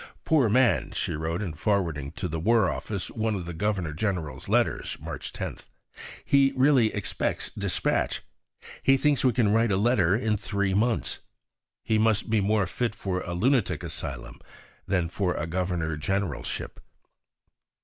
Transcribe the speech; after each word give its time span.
"Poor 0.25 0.49
man!" 0.49 0.89
she 0.95 1.13
wrote 1.13 1.43
in 1.43 1.53
forwarding 1.53 2.11
to 2.13 2.27
the 2.27 2.39
War 2.39 2.71
Office 2.71 3.11
one 3.11 3.35
of 3.35 3.45
the 3.45 3.53
Governor 3.53 3.93
General's 3.93 4.49
letters 4.49 4.97
(March 4.99 5.31
10); 5.31 5.57
"he 6.25 6.51
really 6.55 6.91
expects 6.91 7.51
despatch. 7.51 8.23
He 8.81 8.97
thinks 8.97 9.23
we 9.23 9.31
can 9.31 9.51
write 9.53 9.71
a 9.71 9.77
letter 9.77 10.15
in 10.15 10.37
three 10.37 10.73
months! 10.73 11.19
He 11.83 11.99
must 11.99 12.31
be 12.31 12.41
more 12.41 12.65
fit 12.65 12.95
for 12.95 13.21
a 13.21 13.35
Lunatic 13.35 13.83
Asylum 13.83 14.39
than 14.87 15.07
for 15.07 15.35
a 15.35 15.45
Governor 15.45 15.95
Generalship." 15.97 16.79